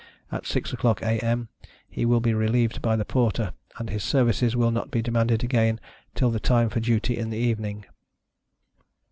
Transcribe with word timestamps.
At 0.31 0.47
six 0.47 0.71
oâ€™clock 0.71 1.03
A.Â 1.03 1.19
M., 1.21 1.49
he 1.87 2.07
will 2.07 2.21
be 2.21 2.33
relieved 2.33 2.81
by 2.81 2.95
the 2.95 3.05
Porter, 3.05 3.53
and 3.77 3.87
his 3.91 4.03
services 4.03 4.55
will 4.55 4.71
not 4.71 4.89
be 4.89 4.99
demanded 4.99 5.43
again 5.43 5.79
till 6.15 6.31
the 6.31 6.39
time 6.39 6.69
for 6.69 6.79
duty 6.79 7.15
in 7.15 7.29
the 7.29 7.37
evening. 7.37 7.85